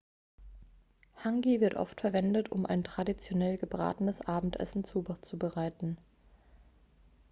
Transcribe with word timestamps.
hangi 1.23 1.61
wird 1.61 1.75
oft 1.75 2.01
verwendet 2.01 2.51
um 2.51 2.65
ein 2.65 2.83
traditionell 2.83 3.59
gebratenenes 3.59 4.21
abendessen 4.21 4.83
zuzubereiten 4.83 5.97